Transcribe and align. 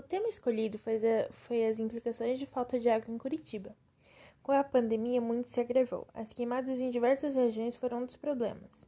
O 0.00 0.02
tema 0.02 0.28
escolhido 0.28 0.78
foi, 0.78 0.98
foi 1.46 1.66
as 1.66 1.78
implicações 1.78 2.38
de 2.38 2.46
falta 2.46 2.80
de 2.80 2.88
água 2.88 3.14
em 3.14 3.18
Curitiba. 3.18 3.76
Com 4.42 4.50
a 4.50 4.64
pandemia, 4.64 5.20
muito 5.20 5.50
se 5.50 5.60
agravou. 5.60 6.06
As 6.14 6.32
queimadas 6.32 6.80
em 6.80 6.88
diversas 6.88 7.36
regiões 7.36 7.76
foram 7.76 7.98
um 7.98 8.06
dos 8.06 8.16
problemas. 8.16 8.86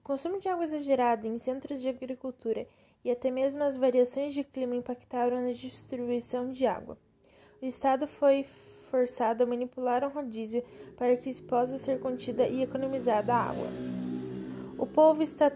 O 0.00 0.02
consumo 0.02 0.40
de 0.40 0.48
água 0.48 0.64
exagerado 0.64 1.26
em 1.28 1.36
centros 1.36 1.82
de 1.82 1.88
agricultura 1.90 2.66
e 3.04 3.10
até 3.10 3.30
mesmo 3.30 3.62
as 3.62 3.76
variações 3.76 4.32
de 4.32 4.42
clima 4.42 4.74
impactaram 4.74 5.38
na 5.42 5.52
distribuição 5.52 6.50
de 6.50 6.66
água. 6.66 6.96
O 7.60 7.66
Estado 7.66 8.06
foi 8.06 8.46
forçado 8.90 9.42
a 9.42 9.46
manipular 9.46 10.02
um 10.02 10.08
rodízio 10.08 10.64
para 10.96 11.14
que 11.14 11.42
possa 11.42 11.76
ser 11.76 12.00
contida 12.00 12.48
e 12.48 12.62
economizada 12.62 13.34
a 13.34 13.50
água. 13.50 13.68
O 14.78 14.86
povo 14.86 15.22
está, 15.22 15.52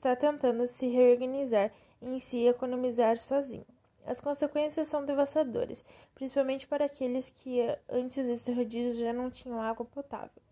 está 0.00 0.16
tentando 0.16 0.66
se 0.66 0.88
reorganizar 0.88 1.70
em 2.00 2.18
si 2.18 2.38
e 2.38 2.48
economizar 2.48 3.18
sozinho. 3.18 3.66
As 4.06 4.18
consequências 4.18 4.88
são 4.88 5.04
devastadoras, 5.04 5.84
principalmente 6.14 6.66
para 6.66 6.86
aqueles 6.86 7.28
que 7.28 7.60
antes 7.88 8.24
desse 8.24 8.50
rodízio 8.50 9.04
já 9.04 9.12
não 9.12 9.30
tinham 9.30 9.60
água 9.60 9.84
potável. 9.84 10.42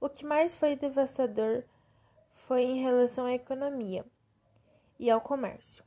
O 0.00 0.08
que 0.08 0.24
mais 0.24 0.54
foi 0.54 0.74
devastador 0.74 1.62
foi 2.32 2.62
em 2.62 2.82
relação 2.82 3.26
à 3.26 3.34
economia 3.34 4.04
e 4.98 5.10
ao 5.10 5.20
comércio. 5.20 5.84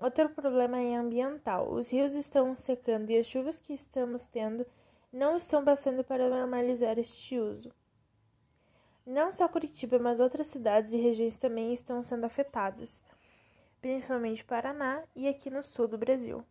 Outro 0.00 0.28
problema 0.28 0.80
é 0.80 0.94
ambiental. 0.94 1.72
Os 1.72 1.90
rios 1.90 2.14
estão 2.14 2.54
secando 2.54 3.10
e 3.10 3.18
as 3.18 3.26
chuvas 3.26 3.58
que 3.58 3.72
estamos 3.72 4.24
tendo 4.26 4.64
não 5.12 5.36
estão 5.36 5.64
bastando 5.64 6.04
para 6.04 6.28
normalizar 6.28 6.98
este 6.98 7.38
uso. 7.38 7.72
Não 9.06 9.30
só 9.30 9.46
Curitiba, 9.46 10.00
mas 10.00 10.18
outras 10.18 10.48
cidades 10.48 10.92
e 10.92 10.98
regiões 10.98 11.36
também 11.36 11.72
estão 11.72 12.02
sendo 12.02 12.24
afetadas, 12.24 13.00
principalmente 13.80 14.42
Paraná 14.42 15.00
e 15.14 15.28
aqui 15.28 15.48
no 15.48 15.62
sul 15.62 15.86
do 15.86 15.96
Brasil. 15.96 16.44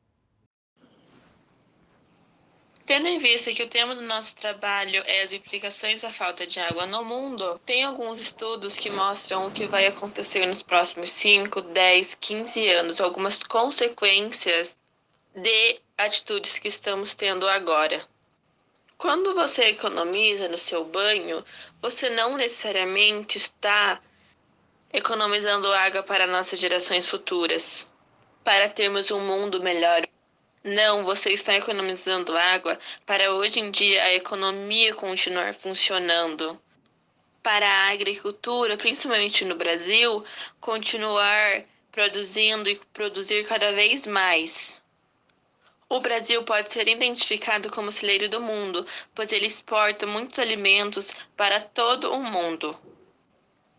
Tendo 2.85 3.07
em 3.07 3.17
vista 3.17 3.51
que 3.51 3.63
o 3.63 3.67
tema 3.67 3.93
do 3.93 4.03
nosso 4.03 4.35
trabalho 4.35 5.03
é 5.05 5.23
as 5.23 5.33
implicações 5.33 6.01
da 6.01 6.13
falta 6.13 6.47
de 6.47 6.59
água 6.59 6.85
no 6.85 7.03
mundo, 7.03 7.59
tem 7.65 7.83
alguns 7.83 8.21
estudos 8.21 8.77
que 8.77 8.89
mostram 8.89 9.47
o 9.47 9.51
que 9.51 9.65
vai 9.65 9.87
acontecer 9.87 10.45
nos 10.45 10.61
próximos 10.61 11.09
5, 11.09 11.61
10, 11.61 12.13
15 12.13 12.69
anos, 12.69 13.01
algumas 13.01 13.43
consequências 13.43 14.77
de 15.35 15.81
atitudes 15.97 16.57
que 16.57 16.69
estamos 16.69 17.15
tendo 17.15 17.49
agora. 17.49 18.07
Quando 18.97 19.33
você 19.33 19.63
economiza 19.63 20.47
no 20.47 20.57
seu 20.57 20.85
banho, 20.85 21.43
você 21.81 22.09
não 22.09 22.37
necessariamente 22.37 23.37
está 23.37 24.01
economizando 24.91 25.71
água 25.73 26.01
para 26.01 26.25
nossas 26.25 26.59
gerações 26.59 27.09
futuras, 27.09 27.91
para 28.43 28.69
termos 28.69 29.11
um 29.11 29.19
mundo 29.19 29.61
melhor, 29.61 30.03
não, 30.67 31.03
você 31.03 31.29
está 31.29 31.53
economizando 31.53 32.35
água 32.35 32.79
para 33.05 33.31
hoje 33.31 33.59
em 33.59 33.69
dia 33.69 34.01
a 34.01 34.13
economia 34.15 34.95
continuar 34.95 35.53
funcionando. 35.53 36.59
Para 37.43 37.67
a 37.67 37.91
agricultura, 37.91 38.75
principalmente 38.75 39.45
no 39.45 39.55
Brasil, 39.55 40.25
continuar 40.59 41.63
produzindo 41.91 42.67
e 42.67 42.81
produzir 42.91 43.45
cada 43.45 43.73
vez 43.73 44.07
mais. 44.07 44.81
O 45.87 45.99
Brasil 45.99 46.43
pode 46.43 46.73
ser 46.73 46.87
identificado 46.87 47.71
como 47.71 47.91
celeiro 47.91 48.27
do 48.27 48.41
mundo, 48.41 48.85
pois 49.13 49.31
ele 49.31 49.45
exporta 49.45 50.07
muitos 50.07 50.39
alimentos 50.39 51.11
para 51.37 51.59
todo 51.59 52.11
o 52.11 52.23
mundo. 52.23 52.77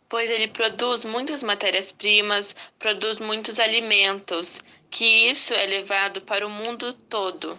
Pois 0.08 0.30
ele 0.30 0.46
produz 0.46 1.04
muitas 1.04 1.42
matérias-primas, 1.42 2.54
produz 2.78 3.18
muitos 3.18 3.58
alimentos 3.58 4.60
que 4.88 5.04
isso 5.04 5.52
é 5.52 5.66
levado 5.66 6.20
para 6.20 6.46
o 6.46 6.50
mundo 6.50 6.92
todo. 6.92 7.58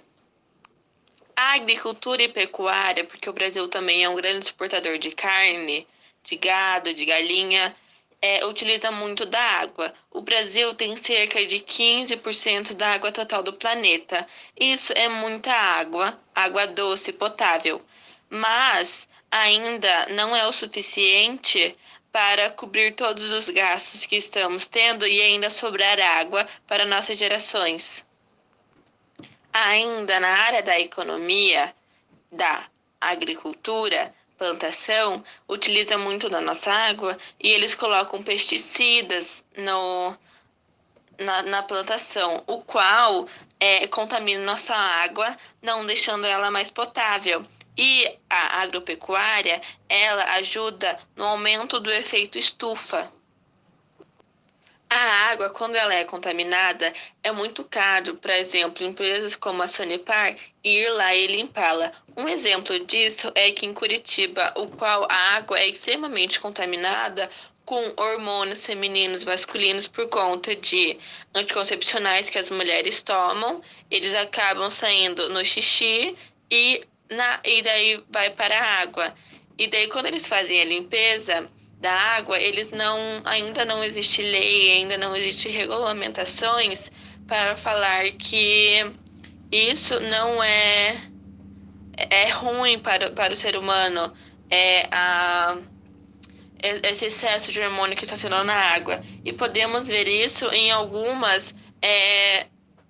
A 1.35 1.55
agricultura 1.55 2.23
e 2.23 2.29
pecuária, 2.29 3.03
porque 3.03 3.29
o 3.29 3.33
Brasil 3.33 3.67
também 3.67 4.03
é 4.03 4.09
um 4.09 4.15
grande 4.15 4.45
exportador 4.45 4.97
de 4.97 5.11
carne, 5.11 5.85
de 6.23 6.37
gado, 6.37 6.93
de 6.93 7.05
galinha, 7.05 7.75
é, 8.21 8.45
utiliza 8.45 8.91
muito 8.91 9.25
da 9.25 9.39
água. 9.39 9.93
O 10.11 10.21
Brasil 10.21 10.73
tem 10.75 10.95
cerca 10.95 11.45
de 11.45 11.59
15% 11.59 12.73
da 12.73 12.93
água 12.93 13.11
total 13.11 13.43
do 13.43 13.53
planeta. 13.53 14.27
Isso 14.59 14.93
é 14.95 15.07
muita 15.07 15.51
água, 15.51 16.19
água 16.33 16.65
doce 16.67 17.13
potável. 17.13 17.81
Mas 18.29 19.07
ainda 19.29 20.07
não 20.07 20.35
é 20.35 20.47
o 20.47 20.53
suficiente 20.53 21.77
para 22.11 22.49
cobrir 22.49 22.93
todos 22.95 23.31
os 23.31 23.49
gastos 23.49 24.05
que 24.05 24.15
estamos 24.15 24.65
tendo 24.65 25.05
e 25.05 25.21
ainda 25.21 25.49
sobrar 25.49 25.99
água 25.99 26.47
para 26.65 26.85
nossas 26.85 27.17
gerações. 27.17 28.05
Ainda 29.53 30.19
na 30.19 30.29
área 30.29 30.63
da 30.63 30.79
economia, 30.79 31.73
da 32.31 32.65
agricultura, 32.99 34.13
plantação, 34.37 35.23
utiliza 35.47 35.97
muito 35.97 36.29
da 36.29 36.39
nossa 36.39 36.71
água 36.71 37.17
e 37.41 37.49
eles 37.49 37.73
colocam 37.73 38.21
pesticidas 38.21 39.43
no, 39.57 40.15
na, 41.19 41.41
na 41.43 41.63
plantação, 41.63 42.43
o 42.45 42.61
qual 42.61 43.27
é, 43.59 43.87
contamina 43.87 44.43
nossa 44.43 44.75
água, 44.75 45.35
não 45.61 45.85
deixando 45.85 46.25
ela 46.25 46.51
mais 46.51 46.69
potável. 46.69 47.45
E 47.77 48.17
a 48.29 48.61
agropecuária, 48.61 49.61
ela 49.87 50.23
ajuda 50.35 50.99
no 51.15 51.25
aumento 51.25 51.79
do 51.79 51.91
efeito 51.91 52.37
estufa. 52.37 53.11
A 54.89 55.31
água, 55.31 55.49
quando 55.49 55.75
ela 55.75 55.93
é 55.93 56.05
contaminada, 56.05 56.93
é 57.21 57.31
muito 57.31 57.63
caro, 57.65 58.15
por 58.15 58.31
exemplo, 58.31 58.85
empresas 58.85 59.35
como 59.35 59.61
a 59.61 59.67
Sanepar 59.67 60.35
ir 60.63 60.89
lá 60.91 61.13
e 61.13 61.27
limpá-la. 61.27 61.91
Um 62.15 62.27
exemplo 62.27 62.79
disso 62.85 63.29
é 63.35 63.51
que 63.51 63.65
em 63.65 63.73
Curitiba, 63.73 64.53
o 64.55 64.67
qual 64.67 65.05
a 65.09 65.35
água 65.35 65.59
é 65.59 65.67
extremamente 65.67 66.39
contaminada 66.39 67.29
com 67.65 67.93
hormônios 67.97 68.65
femininos 68.65 69.25
masculinos 69.25 69.87
por 69.87 70.07
conta 70.07 70.55
de 70.55 70.97
anticoncepcionais 71.35 72.29
que 72.29 72.39
as 72.39 72.49
mulheres 72.49 73.01
tomam, 73.01 73.61
eles 73.91 74.13
acabam 74.15 74.71
saindo 74.71 75.27
no 75.27 75.43
xixi 75.43 76.15
e 76.49 76.81
na, 77.09 77.41
e 77.43 77.61
daí 77.61 78.01
vai 78.09 78.29
para 78.29 78.57
a 78.57 78.81
água. 78.81 79.13
E 79.57 79.67
daí 79.67 79.87
quando 79.89 80.05
eles 80.05 80.29
fazem 80.29 80.61
a 80.61 80.65
limpeza 80.65 81.49
da 81.79 81.91
água, 81.91 82.39
eles 82.39 82.69
não 82.69 82.97
ainda 83.25 83.63
não 83.63 83.83
existe 83.83 84.21
lei, 84.21 84.77
ainda 84.77 84.97
não 84.97 85.15
existe 85.15 85.49
regulamentações 85.49 86.91
para 87.27 87.55
falar 87.55 88.03
que 88.11 88.93
isso 89.51 89.99
não 89.99 90.43
é 90.43 90.95
é 92.09 92.29
ruim 92.29 92.79
para, 92.79 93.11
para 93.11 93.33
o 93.33 93.37
ser 93.37 93.55
humano. 93.57 94.13
É 94.49 94.87
a 94.91 95.57
esse 96.61 97.05
excesso 97.05 97.51
de 97.51 97.61
hormônio 97.61 97.95
que 97.95 98.03
está 98.03 98.17
sendo 98.17 98.43
na 98.43 98.55
água. 98.55 99.01
E 99.23 99.31
podemos 99.31 99.87
ver 99.87 100.07
isso 100.07 100.45
em 100.47 100.71
algumas 100.71 101.53
é, 101.81 102.47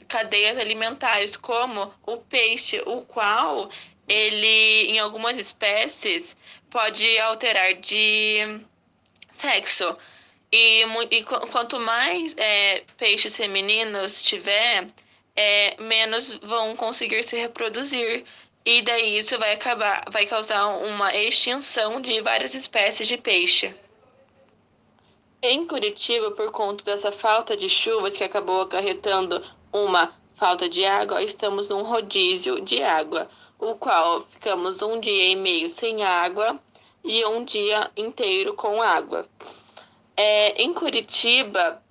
cadeias 0.07 0.57
alimentares, 0.57 1.35
como 1.35 1.93
o 2.05 2.17
peixe, 2.17 2.81
o 2.85 3.01
qual 3.01 3.69
ele, 4.07 4.91
em 4.91 4.99
algumas 4.99 5.37
espécies, 5.37 6.35
pode 6.69 7.19
alterar 7.19 7.73
de 7.73 8.61
sexo. 9.37 9.95
E, 10.51 10.83
e 11.11 11.23
quanto 11.23 11.79
mais 11.79 12.35
é, 12.37 12.83
peixes 12.97 13.35
femininos 13.35 14.21
tiver, 14.21 14.87
é, 15.35 15.75
menos 15.81 16.33
vão 16.41 16.75
conseguir 16.75 17.23
se 17.23 17.35
reproduzir. 17.37 18.23
E 18.65 18.81
daí 18.81 19.17
isso 19.17 19.37
vai 19.39 19.53
acabar, 19.53 20.05
vai 20.11 20.25
causar 20.25 20.67
uma 20.67 21.15
extinção 21.15 22.01
de 22.01 22.21
várias 22.21 22.53
espécies 22.53 23.07
de 23.07 23.17
peixe. 23.17 23.73
Em 25.41 25.65
Curitiba, 25.67 26.31
por 26.31 26.51
conta 26.51 26.83
dessa 26.83 27.11
falta 27.11 27.55
de 27.55 27.69
chuvas 27.69 28.17
que 28.17 28.23
acabou 28.23 28.61
acarretando 28.61 29.43
uma 29.71 30.13
falta 30.35 30.67
de 30.67 30.83
água, 30.83 31.21
estamos 31.23 31.69
num 31.69 31.83
rodízio 31.83 32.59
de 32.61 32.81
água 32.81 33.29
o 33.59 33.75
qual 33.75 34.21
ficamos 34.21 34.81
um 34.81 34.99
dia 34.99 35.29
e 35.29 35.35
meio 35.35 35.69
sem 35.69 36.03
água 36.03 36.59
e 37.07 37.25
um 37.25 37.43
dia 37.43 37.89
inteiro 37.95 38.53
com 38.53 38.81
água. 38.81 39.27
É, 40.15 40.61
em 40.61 40.73
Curitiba, 40.73 41.81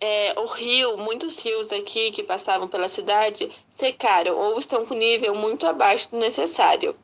é, 0.00 0.34
o 0.38 0.46
rio, 0.46 0.98
muitos 0.98 1.38
rios 1.38 1.72
aqui 1.72 2.10
que 2.10 2.22
passavam 2.22 2.66
pela 2.66 2.88
cidade 2.88 3.50
secaram 3.78 4.36
ou 4.36 4.58
estão 4.58 4.84
com 4.84 4.94
nível 4.94 5.34
muito 5.34 5.66
abaixo 5.66 6.10
do 6.10 6.18
necessário. 6.18 6.96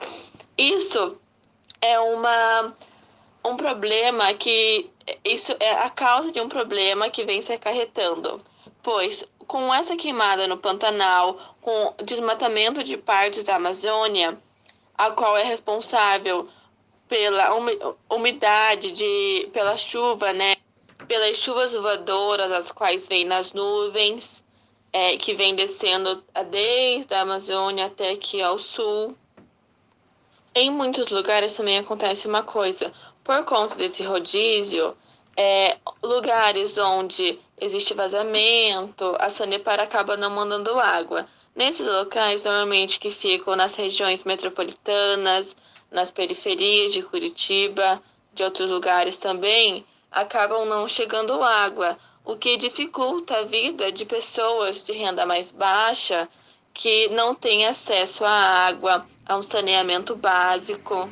Isso 0.58 1.16
é 1.80 1.98
uma, 2.00 2.74
um 3.44 3.56
problema 3.56 4.34
que 4.34 4.90
isso 5.24 5.54
é 5.58 5.70
a 5.70 5.90
causa 5.90 6.30
de 6.30 6.40
um 6.40 6.48
problema 6.48 7.08
que 7.08 7.24
vem 7.24 7.40
se 7.40 7.52
acarretando, 7.52 8.42
pois 8.82 9.24
com 9.46 9.72
essa 9.74 9.96
queimada 9.96 10.46
no 10.46 10.56
Pantanal, 10.56 11.36
com 11.60 11.94
desmatamento 12.04 12.84
de 12.84 12.96
partes 12.96 13.42
da 13.42 13.56
Amazônia, 13.56 14.38
a 14.96 15.10
qual 15.10 15.36
é 15.36 15.42
responsável 15.42 16.48
pela 17.10 17.50
umidade, 18.08 18.92
de, 18.92 19.50
pela 19.52 19.76
chuva, 19.76 20.32
né? 20.32 20.54
Pelas 21.08 21.36
chuvas 21.38 21.74
voadoras, 21.74 22.52
as 22.52 22.70
quais 22.70 23.08
vêm 23.08 23.24
nas 23.24 23.52
nuvens, 23.52 24.44
é, 24.92 25.16
que 25.16 25.34
vem 25.34 25.56
descendo 25.56 26.22
desde 26.50 27.12
a 27.12 27.22
Amazônia 27.22 27.86
até 27.86 28.10
aqui 28.10 28.40
ao 28.40 28.58
sul. 28.58 29.16
Em 30.54 30.70
muitos 30.70 31.08
lugares 31.08 31.52
também 31.52 31.78
acontece 31.78 32.28
uma 32.28 32.44
coisa. 32.44 32.92
Por 33.24 33.44
conta 33.44 33.74
desse 33.74 34.04
rodízio, 34.04 34.96
é, 35.36 35.78
lugares 36.00 36.78
onde 36.78 37.40
existe 37.60 37.92
vazamento, 37.92 39.16
a 39.18 39.28
Sanepar 39.28 39.80
acaba 39.80 40.16
não 40.16 40.30
mandando 40.30 40.78
água. 40.78 41.26
Nesses 41.54 41.86
locais, 41.86 42.44
normalmente 42.44 43.00
que 43.00 43.10
ficam 43.10 43.56
nas 43.56 43.74
regiões 43.74 44.24
metropolitanas, 44.24 45.56
nas 45.90 46.10
periferias 46.10 46.92
de 46.92 47.02
Curitiba, 47.02 48.00
de 48.32 48.44
outros 48.44 48.70
lugares 48.70 49.18
também, 49.18 49.84
acabam 50.10 50.64
não 50.64 50.86
chegando 50.86 51.42
água, 51.42 51.98
o 52.24 52.36
que 52.36 52.56
dificulta 52.56 53.38
a 53.38 53.42
vida 53.44 53.90
de 53.90 54.04
pessoas 54.04 54.82
de 54.82 54.92
renda 54.92 55.26
mais 55.26 55.50
baixa 55.50 56.28
que 56.72 57.08
não 57.08 57.34
têm 57.34 57.66
acesso 57.66 58.24
à 58.24 58.30
água, 58.30 59.04
a 59.26 59.36
um 59.36 59.42
saneamento 59.42 60.14
básico. 60.14 61.10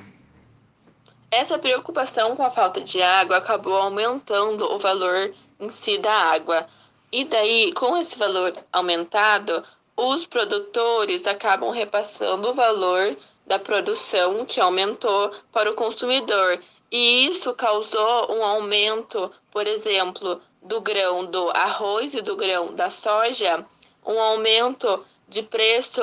Essa 1.30 1.58
preocupação 1.58 2.34
com 2.36 2.42
a 2.42 2.50
falta 2.50 2.80
de 2.80 3.02
água 3.02 3.36
acabou 3.36 3.76
aumentando 3.76 4.64
o 4.72 4.78
valor 4.78 5.34
em 5.60 5.70
si 5.70 5.98
da 5.98 6.12
água. 6.12 6.66
E 7.10 7.24
daí, 7.24 7.72
com 7.72 7.96
esse 7.96 8.18
valor 8.18 8.54
aumentado, 8.72 9.62
os 10.00 10.24
produtores 10.24 11.26
acabam 11.26 11.70
repassando 11.70 12.50
o 12.50 12.54
valor 12.54 13.16
da 13.44 13.58
produção 13.58 14.46
que 14.46 14.60
aumentou 14.60 15.32
para 15.50 15.68
o 15.68 15.74
consumidor. 15.74 16.62
E 16.88 17.26
isso 17.26 17.52
causou 17.52 18.32
um 18.32 18.44
aumento, 18.44 19.32
por 19.50 19.66
exemplo, 19.66 20.40
do 20.62 20.80
grão 20.80 21.26
do 21.26 21.50
arroz 21.50 22.14
e 22.14 22.22
do 22.22 22.36
grão 22.36 22.72
da 22.76 22.90
soja, 22.90 23.66
um 24.06 24.20
aumento 24.20 25.04
de 25.28 25.42
preço 25.42 26.00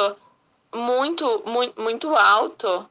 muito, 0.73 1.43
muito, 1.45 1.81
muito 1.81 2.13
alto. 2.13 2.85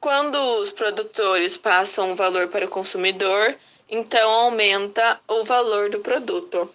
Quando 0.00 0.38
os 0.60 0.70
produtores 0.70 1.56
passam 1.56 2.12
o 2.12 2.14
valor 2.14 2.46
para 2.46 2.64
o 2.64 2.70
consumidor, 2.70 3.58
então 3.88 4.30
aumenta 4.30 5.20
o 5.26 5.42
valor 5.42 5.90
do 5.90 5.98
produto. 5.98 6.72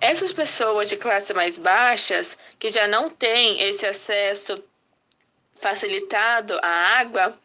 Essas 0.00 0.32
pessoas 0.32 0.88
de 0.88 0.96
classe 0.96 1.34
mais 1.34 1.58
baixas, 1.58 2.36
que 2.58 2.70
já 2.70 2.88
não 2.88 3.10
têm 3.10 3.60
esse 3.60 3.84
acesso 3.84 4.54
facilitado 5.60 6.58
à 6.62 6.98
água, 6.98 7.38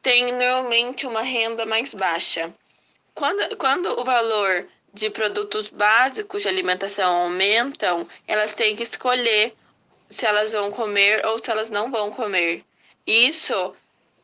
têm 0.00 0.32
normalmente 0.32 1.06
uma 1.06 1.20
renda 1.20 1.66
mais 1.66 1.92
baixa. 1.92 2.52
Quando, 3.14 3.56
quando 3.56 4.00
o 4.00 4.04
valor 4.04 4.66
de 4.94 5.10
produtos 5.10 5.68
básicos 5.68 6.42
de 6.42 6.48
alimentação 6.48 7.24
aumentam, 7.24 8.08
elas 8.26 8.52
têm 8.52 8.74
que 8.74 8.82
escolher 8.82 9.54
se 10.08 10.24
elas 10.24 10.52
vão 10.52 10.70
comer 10.70 11.26
ou 11.26 11.38
se 11.38 11.50
elas 11.50 11.68
não 11.68 11.90
vão 11.90 12.10
comer. 12.10 12.64
Isso 13.06 13.74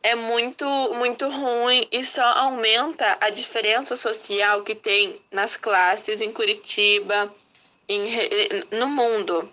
é 0.01 0.15
muito, 0.15 0.65
muito 0.95 1.27
ruim 1.29 1.87
e 1.91 2.05
só 2.05 2.23
aumenta 2.23 3.17
a 3.21 3.29
diferença 3.29 3.95
social 3.95 4.63
que 4.63 4.73
tem 4.73 5.21
nas 5.29 5.57
classes 5.57 6.21
em 6.21 6.31
Curitiba, 6.31 7.31
em, 7.87 8.05
no 8.71 8.87
mundo. 8.87 9.51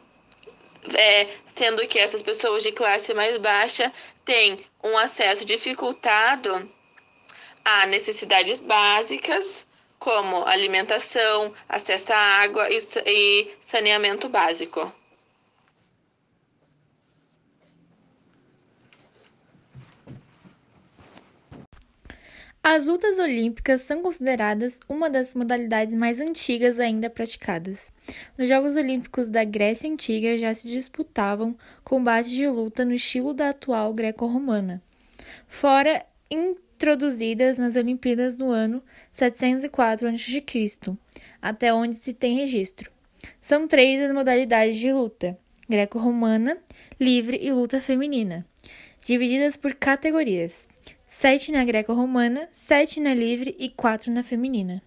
É, 0.94 1.28
sendo 1.54 1.86
que 1.86 1.98
essas 1.98 2.22
pessoas 2.22 2.62
de 2.62 2.72
classe 2.72 3.12
mais 3.12 3.36
baixa 3.36 3.92
têm 4.24 4.64
um 4.82 4.96
acesso 4.96 5.44
dificultado 5.44 6.70
a 7.64 7.86
necessidades 7.86 8.60
básicas, 8.60 9.66
como 9.98 10.46
alimentação, 10.46 11.52
acesso 11.68 12.12
à 12.12 12.16
água 12.16 12.68
e, 12.70 12.78
e 13.06 13.50
saneamento 13.62 14.28
básico. 14.28 14.92
As 22.62 22.86
lutas 22.86 23.18
olímpicas 23.18 23.82
são 23.82 24.02
consideradas 24.02 24.80
uma 24.88 25.08
das 25.08 25.34
modalidades 25.34 25.94
mais 25.94 26.20
antigas 26.20 26.80
ainda 26.80 27.08
praticadas. 27.08 27.92
Nos 28.36 28.48
Jogos 28.48 28.76
Olímpicos 28.76 29.28
da 29.28 29.44
Grécia 29.44 29.90
Antiga 29.90 30.36
já 30.36 30.52
se 30.52 30.68
disputavam 30.68 31.56
combates 31.84 32.30
de 32.30 32.46
luta 32.46 32.84
no 32.84 32.92
estilo 32.92 33.32
da 33.32 33.50
atual 33.50 33.94
greco-romana, 33.94 34.82
fora 35.46 36.04
introduzidas 36.30 37.58
nas 37.58 37.76
Olimpíadas 37.76 38.36
no 38.36 38.50
ano 38.50 38.82
704 39.12 40.08
a.C., 40.08 40.44
até 41.40 41.72
onde 41.72 41.94
se 41.94 42.12
tem 42.12 42.36
registro. 42.36 42.90
São 43.40 43.66
três 43.66 44.02
as 44.02 44.12
modalidades 44.12 44.76
de 44.76 44.92
luta: 44.92 45.38
greco-romana, 45.68 46.58
livre 47.00 47.38
e 47.40 47.52
luta 47.52 47.80
feminina, 47.80 48.44
divididas 49.00 49.56
por 49.56 49.74
categorias 49.74 50.68
sete 51.08 51.50
na 51.50 51.64
greco-romana, 51.64 52.48
sete 52.52 53.00
na 53.00 53.14
livre 53.14 53.56
e 53.58 53.68
quatro 53.68 54.12
na 54.12 54.22
feminina. 54.22 54.82